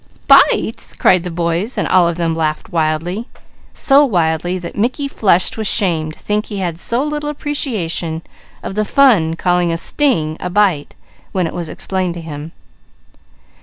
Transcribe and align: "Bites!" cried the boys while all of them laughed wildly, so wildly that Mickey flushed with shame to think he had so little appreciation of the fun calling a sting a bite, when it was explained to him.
"Bites!" 0.25 0.93
cried 0.93 1.21
the 1.21 1.29
boys 1.29 1.77
while 1.77 1.85
all 1.85 2.07
of 2.07 2.17
them 2.17 2.33
laughed 2.33 2.69
wildly, 2.71 3.27
so 3.71 4.03
wildly 4.03 4.57
that 4.57 4.75
Mickey 4.75 5.07
flushed 5.07 5.57
with 5.57 5.67
shame 5.67 6.11
to 6.11 6.17
think 6.17 6.47
he 6.47 6.57
had 6.57 6.79
so 6.79 7.03
little 7.03 7.29
appreciation 7.29 8.23
of 8.63 8.73
the 8.73 8.83
fun 8.83 9.35
calling 9.35 9.71
a 9.71 9.77
sting 9.77 10.37
a 10.39 10.49
bite, 10.49 10.95
when 11.33 11.45
it 11.45 11.53
was 11.53 11.69
explained 11.69 12.15
to 12.15 12.21
him. 12.21 12.51